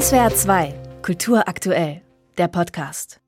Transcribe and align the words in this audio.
SWR 0.00 0.34
2, 0.34 0.74
Kultur 1.02 1.46
aktuell, 1.46 2.02
der 2.36 2.48
Podcast. 2.48 3.20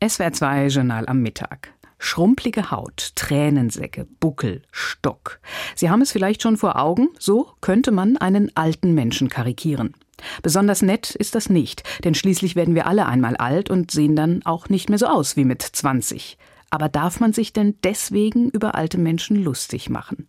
SWR 0.00 0.32
2 0.32 0.66
Journal 0.68 1.08
am 1.08 1.22
Mittag. 1.22 1.74
Schrumpelige 1.98 2.70
Haut, 2.70 3.10
Tränensäcke, 3.16 4.06
Buckel, 4.20 4.62
Stock. 4.70 5.40
Sie 5.74 5.90
haben 5.90 6.00
es 6.00 6.12
vielleicht 6.12 6.40
schon 6.40 6.56
vor 6.56 6.78
Augen, 6.78 7.08
so 7.18 7.50
könnte 7.60 7.90
man 7.90 8.16
einen 8.16 8.56
alten 8.56 8.94
Menschen 8.94 9.28
karikieren. 9.28 9.94
Besonders 10.44 10.82
nett 10.82 11.16
ist 11.16 11.34
das 11.34 11.50
nicht, 11.50 11.82
denn 12.04 12.14
schließlich 12.14 12.54
werden 12.54 12.76
wir 12.76 12.86
alle 12.86 13.06
einmal 13.06 13.36
alt 13.36 13.68
und 13.68 13.90
sehen 13.90 14.14
dann 14.14 14.42
auch 14.44 14.68
nicht 14.68 14.88
mehr 14.88 15.00
so 15.00 15.06
aus 15.06 15.36
wie 15.36 15.44
mit 15.44 15.62
20. 15.62 16.38
Aber 16.70 16.88
darf 16.88 17.18
man 17.18 17.32
sich 17.32 17.52
denn 17.52 17.74
deswegen 17.82 18.50
über 18.50 18.76
alte 18.76 18.98
Menschen 18.98 19.34
lustig 19.34 19.90
machen? 19.90 20.28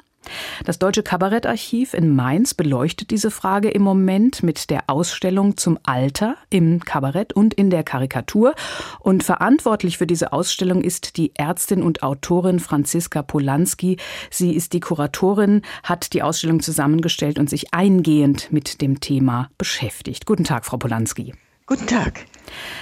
Das 0.65 0.79
Deutsche 0.79 1.03
Kabarettarchiv 1.03 1.93
in 1.93 2.15
Mainz 2.15 2.53
beleuchtet 2.53 3.11
diese 3.11 3.31
Frage 3.31 3.69
im 3.69 3.81
Moment 3.81 4.43
mit 4.43 4.69
der 4.69 4.83
Ausstellung 4.87 5.57
zum 5.57 5.77
Alter 5.83 6.35
im 6.49 6.79
Kabarett 6.79 7.33
und 7.33 7.53
in 7.53 7.69
der 7.69 7.83
Karikatur. 7.83 8.55
Und 8.99 9.23
verantwortlich 9.23 9.97
für 9.97 10.07
diese 10.07 10.33
Ausstellung 10.33 10.81
ist 10.81 11.17
die 11.17 11.31
Ärztin 11.35 11.83
und 11.83 12.03
Autorin 12.03 12.59
Franziska 12.59 13.21
Polanski. 13.21 13.97
Sie 14.29 14.55
ist 14.55 14.73
die 14.73 14.79
Kuratorin, 14.79 15.61
hat 15.83 16.13
die 16.13 16.23
Ausstellung 16.23 16.61
zusammengestellt 16.61 17.39
und 17.39 17.49
sich 17.49 17.73
eingehend 17.73 18.51
mit 18.51 18.81
dem 18.81 18.99
Thema 18.99 19.49
beschäftigt. 19.57 20.25
Guten 20.25 20.43
Tag, 20.43 20.65
Frau 20.65 20.77
Polanski. 20.77 21.33
Guten 21.65 21.87
Tag. 21.87 22.25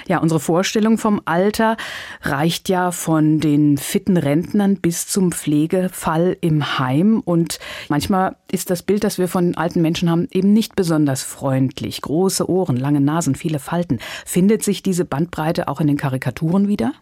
Ja, 0.08 0.20
unsere 0.20 0.40
Vorstellung 0.40 0.98
vom 0.98 1.22
Alter 1.26 1.78
reicht 2.22 2.70
ja 2.70 2.92
von 2.92 3.40
den 3.40 3.78
fitten 3.78 4.18
Rentnern 4.18 4.78
bis 4.78 5.08
zum 5.08 5.32
Pflegefall 5.32 6.38
im 6.42 6.80
Heim. 6.80 7.22
Und 7.24 7.60
manchmal 7.90 8.36
ist 8.52 8.70
das 8.70 8.84
Bild, 8.84 9.04
das 9.04 9.18
wir 9.18 9.28
von 9.28 9.56
alten 9.56 9.82
Menschen 9.82 10.10
haben, 10.10 10.28
eben 10.32 10.54
nicht 10.54 10.76
besonders 10.76 11.24
freundlich. 11.24 12.02
Große 12.02 12.50
Ohren, 12.50 12.78
lange 12.78 13.02
Nasen, 13.02 13.36
viele 13.36 13.60
Falten. 13.60 14.00
Findet 14.26 14.64
sich 14.64 14.84
diese 14.84 15.06
Bandbreite 15.06 15.68
auch 15.68 15.82
in 15.82 15.88
den 15.88 15.98
Karikaturen 15.98 16.68
wieder? 16.68 16.94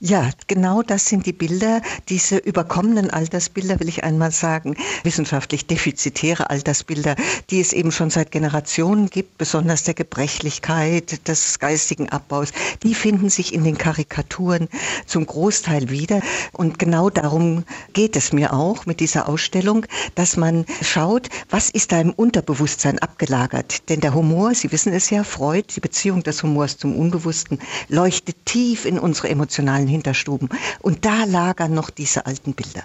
Ja, 0.00 0.30
genau 0.48 0.82
das 0.82 1.06
sind 1.06 1.24
die 1.24 1.32
Bilder, 1.32 1.80
diese 2.08 2.36
überkommenen 2.36 3.10
Altersbilder, 3.10 3.80
will 3.80 3.88
ich 3.88 4.04
einmal 4.04 4.32
sagen, 4.32 4.76
wissenschaftlich 5.02 5.66
defizitäre 5.66 6.50
Altersbilder, 6.50 7.16
die 7.50 7.60
es 7.60 7.72
eben 7.72 7.90
schon 7.90 8.10
seit 8.10 8.30
Generationen 8.30 9.08
gibt, 9.08 9.38
besonders 9.38 9.84
der 9.84 9.94
Gebrechlichkeit, 9.94 11.26
des 11.26 11.58
geistigen 11.58 12.10
Abbaus, 12.10 12.52
die 12.82 12.94
finden 12.94 13.30
sich 13.30 13.54
in 13.54 13.64
den 13.64 13.78
Karikaturen 13.78 14.68
zum 15.06 15.26
Großteil 15.26 15.88
wieder. 15.88 16.20
Und 16.52 16.78
genau 16.78 17.08
darum 17.08 17.64
geht 17.94 18.16
es 18.16 18.32
mir 18.32 18.52
auch 18.52 18.86
mit 18.86 19.00
dieser 19.00 19.28
Ausstellung, 19.28 19.86
dass 20.14 20.36
man 20.36 20.66
schaut, 20.82 21.28
was 21.48 21.70
ist 21.70 21.92
da 21.92 22.00
im 22.00 22.10
Unterbewusstsein 22.12 22.98
abgelagert. 22.98 23.88
Denn 23.88 24.00
der 24.00 24.14
Humor, 24.14 24.54
Sie 24.54 24.70
wissen 24.70 24.92
es 24.92 25.08
ja, 25.10 25.24
Freud, 25.24 25.66
die 25.74 25.80
Beziehung 25.80 26.22
des 26.22 26.42
Humors 26.42 26.76
zum 26.76 26.94
Unbewussten, 26.94 27.58
leuchtet 27.88 28.36
tief 28.44 28.84
in 28.84 28.98
unsere 28.98 29.30
Emotionen 29.30 29.63
emotionalen 29.64 29.88
Hinterstuben. 29.88 30.48
Und 30.80 31.04
da 31.04 31.24
lagern 31.24 31.74
noch 31.74 31.90
diese 31.90 32.26
alten 32.26 32.54
Bilder. 32.54 32.84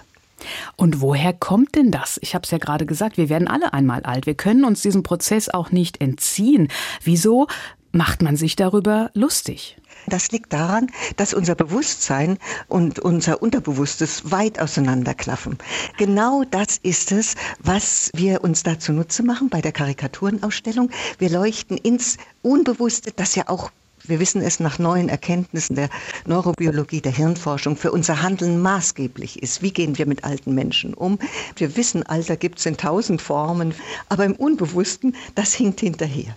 Und 0.76 1.02
woher 1.02 1.34
kommt 1.34 1.74
denn 1.74 1.90
das? 1.90 2.18
Ich 2.22 2.34
habe 2.34 2.44
es 2.44 2.50
ja 2.50 2.58
gerade 2.58 2.86
gesagt, 2.86 3.18
wir 3.18 3.28
werden 3.28 3.46
alle 3.46 3.74
einmal 3.74 4.02
alt. 4.04 4.24
Wir 4.24 4.34
können 4.34 4.64
uns 4.64 4.80
diesem 4.80 5.02
Prozess 5.02 5.50
auch 5.50 5.70
nicht 5.70 6.00
entziehen. 6.00 6.68
Wieso 7.04 7.46
macht 7.92 8.22
man 8.22 8.36
sich 8.36 8.56
darüber 8.56 9.10
lustig? 9.12 9.76
Das 10.06 10.30
liegt 10.30 10.54
daran, 10.54 10.90
dass 11.16 11.34
unser 11.34 11.54
Bewusstsein 11.54 12.38
und 12.68 12.98
unser 13.00 13.42
Unterbewusstes 13.42 14.30
weit 14.30 14.58
auseinanderklaffen. 14.58 15.58
Genau 15.98 16.44
das 16.50 16.78
ist 16.78 17.12
es, 17.12 17.34
was 17.58 18.10
wir 18.14 18.42
uns 18.42 18.62
da 18.62 18.78
zunutze 18.78 19.22
machen 19.22 19.50
bei 19.50 19.60
der 19.60 19.72
Karikaturenausstellung. 19.72 20.90
Wir 21.18 21.28
leuchten 21.28 21.76
ins 21.76 22.16
Unbewusste, 22.40 23.12
das 23.12 23.34
ja 23.34 23.48
auch 23.48 23.70
wir 24.04 24.20
wissen 24.20 24.42
es 24.42 24.60
nach 24.60 24.78
neuen 24.78 25.08
Erkenntnissen 25.08 25.76
der 25.76 25.88
Neurobiologie, 26.26 27.00
der 27.00 27.12
Hirnforschung, 27.12 27.76
für 27.76 27.92
unser 27.92 28.22
Handeln 28.22 28.60
maßgeblich 28.60 29.42
ist. 29.42 29.62
Wie 29.62 29.72
gehen 29.72 29.98
wir 29.98 30.06
mit 30.06 30.24
alten 30.24 30.54
Menschen 30.54 30.94
um? 30.94 31.18
Wir 31.56 31.76
wissen, 31.76 32.04
Alter 32.04 32.36
gibt 32.36 32.58
es 32.58 32.66
in 32.66 32.76
tausend 32.76 33.22
Formen, 33.22 33.74
aber 34.08 34.24
im 34.24 34.34
Unbewussten, 34.34 35.16
das 35.34 35.54
hinkt 35.54 35.80
hinterher. 35.80 36.34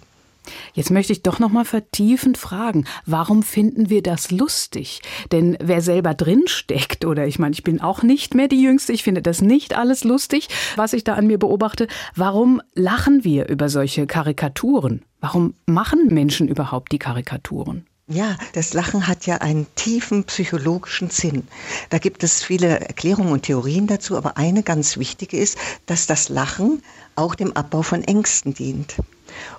Jetzt 0.73 0.91
möchte 0.91 1.13
ich 1.13 1.23
doch 1.23 1.39
noch 1.39 1.49
mal 1.49 1.65
vertiefend 1.65 2.37
fragen, 2.37 2.85
warum 3.05 3.43
finden 3.43 3.89
wir 3.89 4.01
das 4.01 4.31
lustig? 4.31 5.01
Denn 5.31 5.57
wer 5.61 5.81
selber 5.81 6.13
drin 6.13 6.43
steckt 6.47 7.05
oder 7.05 7.27
ich 7.27 7.39
meine, 7.39 7.53
ich 7.53 7.63
bin 7.63 7.81
auch 7.81 8.03
nicht 8.03 8.35
mehr 8.35 8.47
die 8.47 8.61
jüngste, 8.61 8.91
ich 8.91 9.03
finde 9.03 9.21
das 9.21 9.41
nicht 9.41 9.77
alles 9.77 10.03
lustig, 10.03 10.49
was 10.75 10.93
ich 10.93 11.03
da 11.03 11.13
an 11.13 11.27
mir 11.27 11.39
beobachte, 11.39 11.87
warum 12.15 12.61
lachen 12.73 13.23
wir 13.23 13.47
über 13.47 13.69
solche 13.69 14.05
Karikaturen? 14.05 15.03
Warum 15.23 15.53
machen 15.67 16.07
Menschen 16.07 16.49
überhaupt 16.49 16.91
die 16.91 16.99
Karikaturen? 16.99 17.87
Ja, 18.07 18.35
das 18.51 18.73
Lachen 18.73 19.07
hat 19.07 19.25
ja 19.25 19.37
einen 19.37 19.73
tiefen 19.75 20.25
psychologischen 20.25 21.09
Sinn. 21.11 21.47
Da 21.91 21.97
gibt 21.97 22.25
es 22.25 22.43
viele 22.43 22.81
Erklärungen 22.81 23.31
und 23.31 23.43
Theorien 23.43 23.87
dazu, 23.87 24.17
aber 24.17 24.35
eine 24.35 24.63
ganz 24.63 24.97
wichtige 24.97 25.37
ist, 25.37 25.57
dass 25.85 26.07
das 26.07 26.27
Lachen 26.27 26.83
auch 27.15 27.35
dem 27.35 27.55
Abbau 27.55 27.83
von 27.83 28.03
Ängsten 28.03 28.53
dient. 28.53 28.97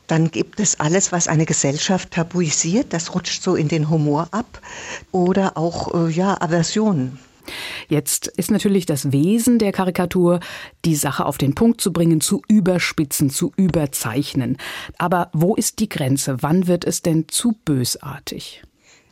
Dann 0.06 0.30
gibt 0.30 0.60
es 0.60 0.80
alles, 0.80 1.12
was 1.12 1.28
eine 1.28 1.46
Gesellschaft 1.46 2.10
tabuisiert, 2.10 2.92
das 2.92 3.14
rutscht 3.14 3.42
so 3.42 3.56
in 3.56 3.68
den 3.68 3.88
Humor 3.88 4.28
ab 4.32 4.60
oder 5.12 5.56
auch 5.56 5.94
äh, 5.94 6.10
ja 6.10 6.38
Aversionen. 6.42 7.18
Jetzt 7.88 8.28
ist 8.28 8.50
natürlich 8.50 8.86
das 8.86 9.12
Wesen 9.12 9.58
der 9.58 9.72
Karikatur, 9.72 10.40
die 10.84 10.94
Sache 10.94 11.26
auf 11.26 11.38
den 11.38 11.54
Punkt 11.54 11.80
zu 11.80 11.92
bringen, 11.92 12.20
zu 12.20 12.42
überspitzen, 12.48 13.30
zu 13.30 13.52
überzeichnen. 13.56 14.56
Aber 14.98 15.30
wo 15.32 15.54
ist 15.54 15.78
die 15.78 15.88
Grenze? 15.88 16.36
Wann 16.40 16.66
wird 16.66 16.84
es 16.84 17.02
denn 17.02 17.28
zu 17.28 17.52
bösartig? 17.64 18.62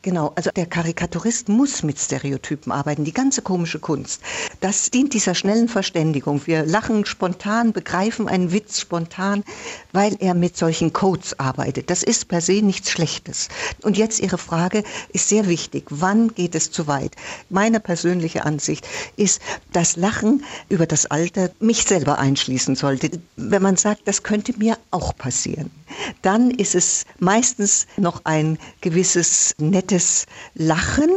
Genau, 0.02 0.32
also 0.34 0.50
der 0.50 0.66
Karikaturist 0.66 1.48
muss 1.48 1.84
mit 1.84 1.96
Stereotypen 1.96 2.72
arbeiten, 2.72 3.04
die 3.04 3.12
ganze 3.12 3.40
komische 3.40 3.78
Kunst. 3.78 4.20
Das 4.60 4.90
dient 4.90 5.14
dieser 5.14 5.36
schnellen 5.36 5.68
Verständigung. 5.68 6.44
Wir 6.44 6.66
lachen 6.66 7.06
spontan, 7.06 7.72
begreifen 7.72 8.26
einen 8.26 8.50
Witz 8.50 8.80
spontan, 8.80 9.44
weil 9.92 10.16
er 10.18 10.34
mit 10.34 10.56
solchen 10.56 10.92
Codes 10.92 11.38
arbeitet. 11.38 11.88
Das 11.88 12.02
ist 12.02 12.26
per 12.26 12.40
se 12.40 12.62
nichts 12.62 12.90
Schlechtes. 12.90 13.48
Und 13.82 13.96
jetzt 13.96 14.18
Ihre 14.18 14.38
Frage 14.38 14.82
ist 15.12 15.28
sehr 15.28 15.46
wichtig. 15.46 15.84
Wann 15.90 16.34
geht 16.34 16.56
es 16.56 16.72
zu 16.72 16.88
weit? 16.88 17.14
Meine 17.48 17.78
persönliche 17.78 18.44
Ansicht 18.44 18.88
ist, 19.16 19.40
dass 19.72 19.94
Lachen 19.94 20.44
über 20.68 20.86
das 20.86 21.06
Alter 21.06 21.50
mich 21.60 21.84
selber 21.84 22.18
einschließen 22.18 22.74
sollte. 22.74 23.20
Wenn 23.36 23.62
man 23.62 23.76
sagt, 23.76 24.08
das 24.08 24.24
könnte 24.24 24.58
mir 24.58 24.78
auch 24.90 25.16
passieren, 25.16 25.70
dann 26.22 26.50
ist 26.50 26.74
es 26.74 27.04
meistens 27.18 27.86
noch 27.96 28.22
ein 28.24 28.58
gewisses 28.80 29.54
nettes 29.58 30.26
Lachen, 30.54 31.10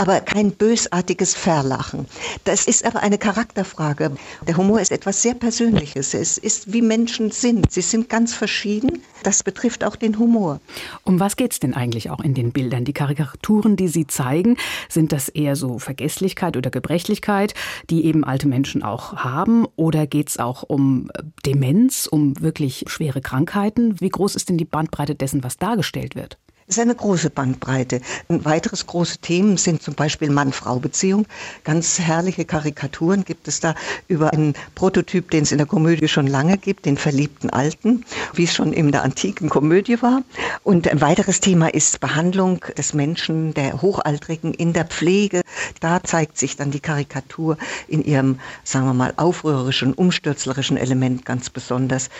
aber 0.00 0.20
kein 0.20 0.52
bösartiges 0.52 1.34
Verlachen. 1.34 2.06
Das 2.44 2.66
ist 2.66 2.86
aber 2.86 3.02
eine 3.02 3.18
Charakterfrage. 3.18 4.12
Der 4.48 4.56
Humor 4.56 4.80
ist 4.80 4.92
etwas 4.92 5.20
sehr 5.20 5.34
Persönliches. 5.34 6.14
Es 6.14 6.38
ist 6.38 6.72
wie 6.72 6.80
Menschen 6.80 7.30
sind. 7.30 7.70
Sie 7.70 7.82
sind 7.82 8.08
ganz 8.08 8.32
verschieden. 8.32 9.02
Das 9.24 9.42
betrifft 9.42 9.84
auch 9.84 9.96
den 9.96 10.18
Humor. 10.18 10.60
Um 11.04 11.20
was 11.20 11.36
geht 11.36 11.52
es 11.52 11.60
denn 11.60 11.74
eigentlich 11.74 12.08
auch 12.08 12.20
in 12.20 12.32
den 12.32 12.50
Bildern? 12.50 12.86
Die 12.86 12.94
Karikaturen, 12.94 13.76
die 13.76 13.88
Sie 13.88 14.06
zeigen, 14.06 14.56
sind 14.88 15.12
das 15.12 15.28
eher 15.28 15.54
so 15.54 15.78
Vergesslichkeit 15.78 16.56
oder 16.56 16.70
Gebrechlichkeit, 16.70 17.52
die 17.90 18.06
eben 18.06 18.24
alte 18.24 18.48
Menschen 18.48 18.82
auch 18.82 19.16
haben? 19.16 19.66
Oder 19.76 20.06
geht 20.06 20.30
es 20.30 20.38
auch 20.38 20.62
um 20.62 21.10
Demenz, 21.44 22.06
um 22.06 22.40
wirklich 22.40 22.84
schwere 22.86 23.20
Krankheiten? 23.20 24.00
Wie 24.00 24.08
groß 24.08 24.34
ist 24.34 24.48
denn 24.48 24.56
die 24.56 24.64
Bandbreite 24.64 25.14
dessen, 25.14 25.44
was 25.44 25.58
dargestellt 25.58 26.14
wird? 26.14 26.38
Ist 26.70 26.78
eine 26.78 26.94
große 26.94 27.30
Bandbreite. 27.30 28.00
Ein 28.28 28.44
weiteres 28.44 28.86
große 28.86 29.18
Themen 29.18 29.56
sind 29.56 29.82
zum 29.82 29.94
Beispiel 29.94 30.30
Mann-Frau-Beziehung. 30.30 31.26
Ganz 31.64 31.98
herrliche 31.98 32.44
Karikaturen 32.44 33.24
gibt 33.24 33.48
es 33.48 33.58
da 33.58 33.74
über 34.06 34.32
einen 34.32 34.54
Prototyp, 34.76 35.30
den 35.30 35.42
es 35.42 35.50
in 35.50 35.58
der 35.58 35.66
Komödie 35.66 36.06
schon 36.06 36.28
lange 36.28 36.58
gibt, 36.58 36.86
den 36.86 36.96
verliebten 36.96 37.50
Alten, 37.50 38.04
wie 38.34 38.44
es 38.44 38.54
schon 38.54 38.72
in 38.72 38.92
der 38.92 39.02
antiken 39.02 39.48
Komödie 39.48 40.00
war. 40.00 40.22
Und 40.62 40.86
ein 40.86 41.00
weiteres 41.00 41.40
Thema 41.40 41.74
ist 41.74 41.98
Behandlung 41.98 42.64
des 42.78 42.94
Menschen, 42.94 43.52
der 43.52 43.82
Hochaltrigen 43.82 44.54
in 44.54 44.72
der 44.72 44.84
Pflege. 44.84 45.42
Da 45.80 46.02
zeigt 46.04 46.38
sich 46.38 46.54
dann 46.54 46.70
die 46.70 46.80
Karikatur 46.80 47.58
in 47.88 48.04
ihrem, 48.04 48.38
sagen 48.62 48.86
wir 48.86 48.94
mal, 48.94 49.12
aufrührerischen, 49.16 49.92
umstürzlerischen 49.92 50.76
Element 50.76 51.24
ganz 51.24 51.50
besonders. 51.50 52.10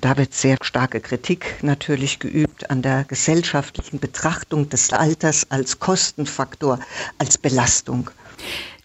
Da 0.00 0.16
wird 0.16 0.32
sehr 0.32 0.58
starke 0.62 1.00
Kritik 1.00 1.56
natürlich 1.62 2.20
geübt 2.20 2.45
an 2.70 2.82
der 2.82 3.04
gesellschaftlichen 3.04 3.98
Betrachtung 3.98 4.68
des 4.68 4.92
Alters 4.92 5.50
als 5.50 5.78
Kostenfaktor, 5.78 6.78
als 7.18 7.38
Belastung. 7.38 8.10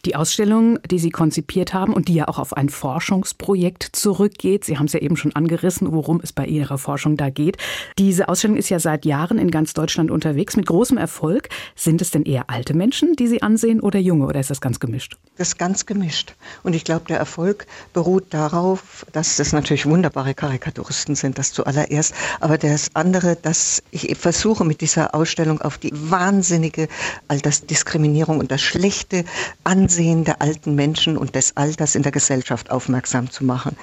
Die 0.06 0.15
Ausstellung, 0.15 0.80
die 0.89 0.98
Sie 0.98 1.12
konzipiert 1.12 1.75
haben 1.75 1.94
und 1.94 2.07
die 2.07 2.15
ja 2.15 2.27
auch 2.27 2.39
auf 2.39 2.57
ein 2.57 2.69
Forschungsprojekt 2.69 3.88
zurückgeht, 3.92 4.65
Sie 4.65 4.80
haben 4.80 4.88
es 4.88 4.94
ja 4.94 5.00
eben 5.00 5.15
schon 5.15 5.36
angerissen, 5.36 5.92
worum 5.92 6.21
es 6.24 6.33
bei 6.33 6.48
Ihrer 6.48 6.80
Forschung 6.80 7.18
da 7.18 7.30
geht. 7.30 7.57
Diese 8.00 8.27
Ausstellung 8.27 8.57
ist 8.57 8.69
ja 8.69 8.80
seit 8.80 9.06
Jahren 9.06 9.38
in 9.38 9.51
ganz 9.51 9.74
Deutschland 9.74 10.09
unterwegs 10.09 10.57
mit 10.57 10.65
großem 10.65 10.98
Erfolg. 10.98 11.50
Sind 11.75 12.01
es 12.01 12.09
denn 12.09 12.24
eher 12.24 12.50
alte 12.50 12.74
Menschen, 12.74 13.15
die 13.15 13.27
Sie 13.27 13.44
ansehen 13.44 13.80
oder 13.80 14.00
junge 14.00 14.25
oder 14.25 14.39
ist 14.39 14.50
das 14.50 14.59
ganz 14.59 14.80
gemischt? 14.80 15.18
Das 15.38 15.50
ist 15.50 15.59
ganz 15.59 15.86
gemischt. 15.86 16.33
Und 16.63 16.74
ich 16.75 16.83
glaube, 16.83 17.06
der 17.07 17.19
Erfolg 17.19 17.68
beruht 17.94 18.25
darauf, 18.31 19.06
dass 19.12 19.36
das 19.36 19.53
natürlich 19.53 19.86
wunderbare 19.86 20.33
Karikaturisten 20.33 21.13
sind, 21.13 21.38
das 21.38 21.53
zuallererst. 21.53 22.15
Aber 22.39 22.57
das 22.57 22.89
andere, 22.95 23.36
dass 23.36 23.83
ich 23.92 24.18
versuche 24.18 24.65
mit 24.65 24.81
dieser 24.81 25.13
Ausstellung 25.13 25.62
auf 25.62 25.77
die 25.77 25.92
wahnsinnige 25.94 26.88
Altersdiskriminierung 27.27 28.39
und 28.39 28.50
das 28.50 28.62
schlechte 28.62 29.25
Ansehen 29.63 29.90
der 29.97 30.41
alten 30.41 30.75
Menschen 30.75 31.17
und 31.17 31.35
des 31.35 31.57
Alters 31.57 31.95
in 31.95 32.03
der 32.03 32.13
Gesellschaft 32.13 32.71
aufmerksam 32.71 33.29
zu 33.29 33.43
machen. 33.43 33.75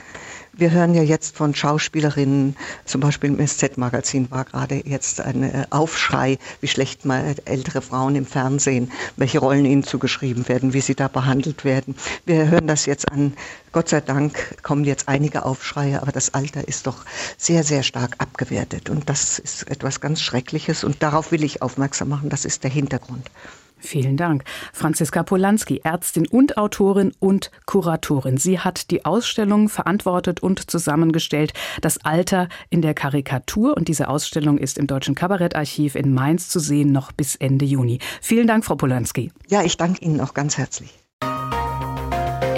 Wir 0.55 0.71
hören 0.71 0.95
ja 0.95 1.03
jetzt 1.03 1.37
von 1.37 1.55
Schauspielerinnen, 1.55 2.57
zum 2.85 3.01
Beispiel 3.01 3.31
im 3.31 3.47
SZ-Magazin 3.47 4.29
war 4.31 4.45
gerade 4.45 4.83
jetzt 4.87 5.21
ein 5.21 5.43
äh, 5.43 5.67
Aufschrei, 5.71 6.39
wie 6.61 6.67
schlecht 6.67 7.05
mal 7.05 7.37
ältere 7.45 7.83
Frauen 7.83 8.17
im 8.17 8.27
Fernsehen, 8.27 8.91
welche 9.17 9.39
Rollen 9.39 9.67
ihnen 9.67 9.85
zugeschrieben 9.85 10.49
werden, 10.49 10.73
wie 10.73 10.81
sie 10.81 10.95
da 10.95 11.09
behandelt 11.09 11.65
werden. 11.65 11.95
Wir 12.25 12.51
hören 12.51 12.67
das 12.67 12.87
jetzt 12.87 13.13
an. 13.13 13.35
Gott 13.71 13.91
sei 13.91 14.01
Dank 14.01 14.61
kommen 14.63 14.85
jetzt 14.85 15.09
einige 15.09 15.45
Aufschreie, 15.45 16.01
aber 16.03 16.11
das 16.11 16.35
Alter 16.35 16.67
ist 16.67 16.87
doch 16.87 17.05
sehr, 17.37 17.63
sehr 17.63 17.83
stark 17.83 18.17
abgewertet. 18.19 18.91
Und 18.91 19.09
das 19.09 19.39
ist 19.39 19.71
etwas 19.71 20.01
ganz 20.01 20.23
Schreckliches 20.23 20.83
und 20.83 21.03
darauf 21.03 21.31
will 21.31 21.45
ich 21.45 21.63
aufmerksam 21.63 22.09
machen. 22.09 22.31
Das 22.31 22.45
ist 22.45 22.65
der 22.65 22.71
Hintergrund. 22.71 23.31
Vielen 23.79 24.17
Dank. 24.17 24.45
Franziska 24.73 25.23
Polanski, 25.23 25.81
Ärztin 25.85 26.27
und 26.27 26.57
Autorin 26.57 27.13
und 27.19 27.51
Kuratorin. 27.67 28.37
Sie 28.37 28.59
hat 28.59 28.91
die 28.91 29.05
Ausstellung 29.05 29.69
verantwortet 29.69 30.41
und 30.41 30.71
zusammengestellt. 30.71 31.53
Das 31.81 32.05
Alter 32.05 32.49
in 32.71 32.83
der 32.83 32.95
Karikatur. 32.95 33.77
Und 33.77 33.89
diese 33.89 34.09
Ausstellung 34.09 34.59
ist 34.59 34.79
im 34.79 34.87
Deutschen 34.87 35.15
Kabarettarchiv 35.15 35.95
in 35.95 36.13
Mainz 36.13 36.49
zu 36.49 36.59
sehen, 36.59 36.93
noch 36.93 37.13
bis 37.13 37.37
Ende 37.37 37.65
Juni. 37.65 37.99
Vielen 38.21 38.47
Dank, 38.47 38.65
Frau 38.65 38.77
Polanski. 38.77 39.33
Ja, 39.49 39.63
ich 39.63 39.77
danke 39.77 40.05
Ihnen 40.05 40.21
auch 40.21 40.35
ganz 40.35 40.59
herzlich. 40.59 40.93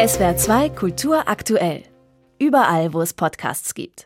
SWR 0.07 0.37
2 0.37 0.71
Kultur 0.71 1.29
aktuell. 1.29 1.83
Überall, 2.39 2.95
wo 2.95 3.03
es 3.03 3.13
Podcasts 3.13 3.75
gibt. 3.75 3.91